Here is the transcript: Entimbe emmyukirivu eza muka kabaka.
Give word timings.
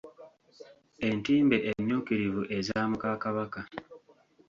Entimbe 1.07 1.57
emmyukirivu 1.69 2.41
eza 2.57 2.79
muka 2.89 3.09
kabaka. 3.23 3.61